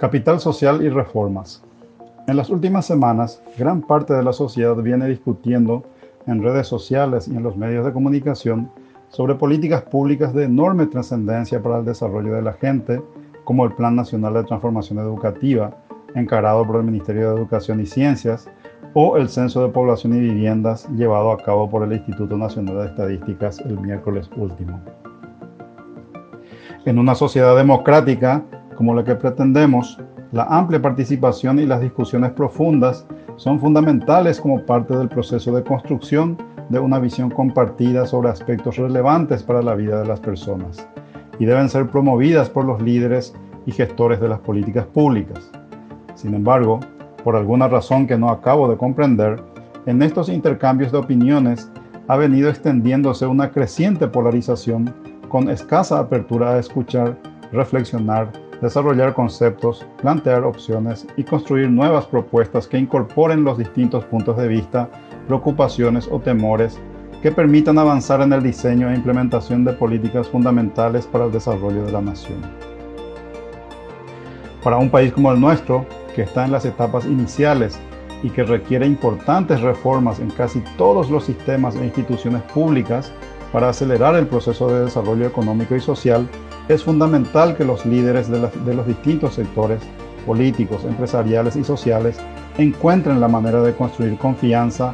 [0.00, 1.62] Capital social y reformas.
[2.26, 5.84] En las últimas semanas, gran parte de la sociedad viene discutiendo
[6.26, 8.70] en redes sociales y en los medios de comunicación
[9.10, 13.02] sobre políticas públicas de enorme trascendencia para el desarrollo de la gente,
[13.44, 15.76] como el Plan Nacional de Transformación Educativa,
[16.14, 18.48] encarado por el Ministerio de Educación y Ciencias,
[18.94, 22.86] o el Censo de Población y Viviendas, llevado a cabo por el Instituto Nacional de
[22.86, 24.80] Estadísticas el miércoles último.
[26.86, 28.42] En una sociedad democrática,
[28.80, 29.98] como la que pretendemos,
[30.32, 33.06] la amplia participación y las discusiones profundas
[33.36, 36.38] son fundamentales como parte del proceso de construcción
[36.70, 40.88] de una visión compartida sobre aspectos relevantes para la vida de las personas
[41.38, 43.34] y deben ser promovidas por los líderes
[43.66, 45.50] y gestores de las políticas públicas.
[46.14, 46.80] Sin embargo,
[47.22, 49.42] por alguna razón que no acabo de comprender,
[49.84, 51.70] en estos intercambios de opiniones
[52.08, 54.90] ha venido extendiéndose una creciente polarización
[55.28, 57.18] con escasa apertura a escuchar,
[57.52, 64.48] reflexionar desarrollar conceptos, plantear opciones y construir nuevas propuestas que incorporen los distintos puntos de
[64.48, 64.88] vista,
[65.26, 66.78] preocupaciones o temores
[67.22, 71.92] que permitan avanzar en el diseño e implementación de políticas fundamentales para el desarrollo de
[71.92, 72.40] la nación.
[74.62, 77.78] Para un país como el nuestro, que está en las etapas iniciales
[78.22, 83.12] y que requiere importantes reformas en casi todos los sistemas e instituciones públicas
[83.52, 86.28] para acelerar el proceso de desarrollo económico y social,
[86.70, 89.80] es fundamental que los líderes de, los distintos sectores
[90.24, 92.20] políticos, empresariales y sociales
[92.58, 94.92] encuentren la manera de construir confianza,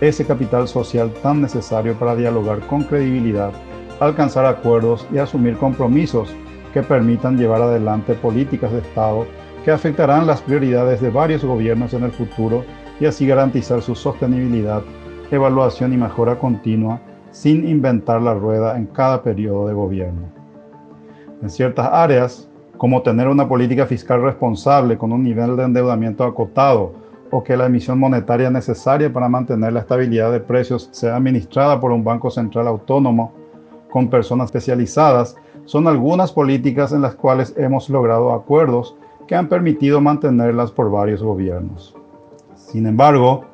[0.00, 3.52] ese capital social tan necesario para dialogar con credibilidad,
[4.00, 6.30] alcanzar acuerdos y asumir compromisos
[6.72, 9.26] que permitan llevar adelante políticas de Estado
[9.66, 12.64] que afectarán las prioridades de varios gobiernos en el futuro
[13.00, 14.82] y así garantizar su sostenibilidad,
[15.30, 20.37] evaluación y mejora continua sin inventar la rueda en cada periodo de gobierno
[21.42, 26.92] en ciertas áreas, como tener una política fiscal responsable con un nivel de endeudamiento acotado
[27.30, 31.90] o que la emisión monetaria necesaria para mantener la estabilidad de precios sea administrada por
[31.90, 33.32] un banco central autónomo
[33.90, 40.00] con personas especializadas, son algunas políticas en las cuales hemos logrado acuerdos que han permitido
[40.00, 41.94] mantenerlas por varios gobiernos.
[42.54, 43.44] Sin embargo,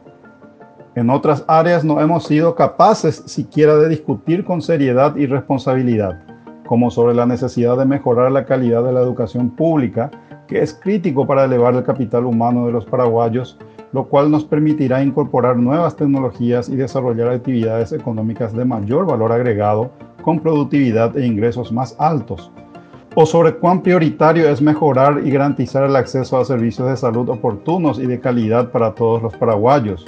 [0.95, 6.34] en otras áreas no hemos sido capaces siquiera de discutir con seriedad y responsabilidad
[6.67, 10.11] como sobre la necesidad de mejorar la calidad de la educación pública,
[10.47, 13.59] que es crítico para elevar el capital humano de los paraguayos,
[13.93, 19.91] lo cual nos permitirá incorporar nuevas tecnologías y desarrollar actividades económicas de mayor valor agregado,
[20.23, 22.51] con productividad e ingresos más altos,
[23.15, 27.99] o sobre cuán prioritario es mejorar y garantizar el acceso a servicios de salud oportunos
[27.99, 30.07] y de calidad para todos los paraguayos,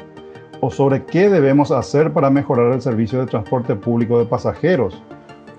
[0.61, 5.03] o sobre qué debemos hacer para mejorar el servicio de transporte público de pasajeros,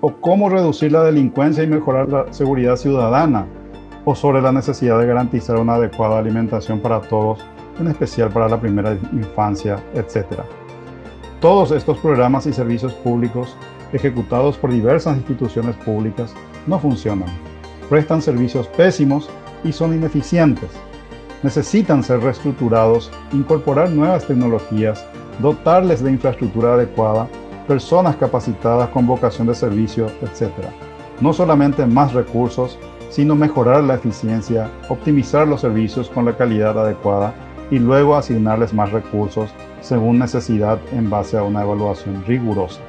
[0.00, 3.46] o cómo reducir la delincuencia y mejorar la seguridad ciudadana,
[4.04, 7.40] o sobre la necesidad de garantizar una adecuada alimentación para todos,
[7.78, 10.40] en especial para la primera infancia, etc.
[11.40, 13.56] Todos estos programas y servicios públicos,
[13.92, 16.34] ejecutados por diversas instituciones públicas,
[16.66, 17.28] no funcionan,
[17.88, 19.28] prestan servicios pésimos
[19.62, 20.70] y son ineficientes.
[21.42, 25.04] Necesitan ser reestructurados, incorporar nuevas tecnologías,
[25.38, 27.28] dotarles de infraestructura adecuada
[27.68, 30.50] personas capacitadas con vocación de servicio, etc.
[31.20, 32.78] No solamente más recursos,
[33.10, 37.34] sino mejorar la eficiencia, optimizar los servicios con la calidad adecuada
[37.70, 42.80] y luego asignarles más recursos según necesidad en base a una evaluación rigurosa.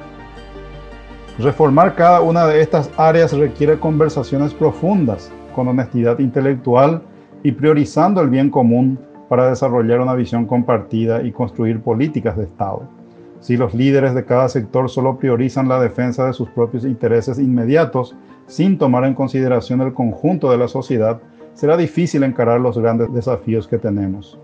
[1.38, 7.02] Reformar cada una de estas áreas requiere conversaciones profundas, con honestidad intelectual
[7.42, 8.98] y priorizando el bien común
[9.28, 12.99] para desarrollar una visión compartida y construir políticas de Estado.
[13.40, 18.14] Si los líderes de cada sector solo priorizan la defensa de sus propios intereses inmediatos
[18.46, 21.20] sin tomar en consideración el conjunto de la sociedad,
[21.54, 24.38] será difícil encarar los grandes desafíos que tenemos,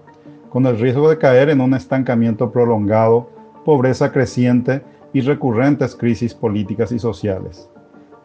[0.49, 3.31] con el riesgo de caer en un estancamiento prolongado,
[3.65, 7.69] pobreza creciente y recurrentes crisis políticas y sociales.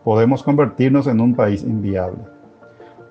[0.04, 2.20] Podemos convertirnos en un país inviable.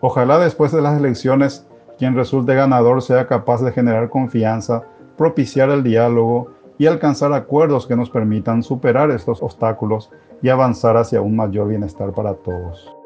[0.00, 1.66] Ojalá después de las elecciones
[1.98, 4.84] quien resulte ganador sea capaz de generar confianza,
[5.18, 6.50] propiciar el diálogo,
[6.80, 10.08] y alcanzar acuerdos que nos permitan superar estos obstáculos
[10.40, 12.99] y avanzar hacia un mayor bienestar para todos.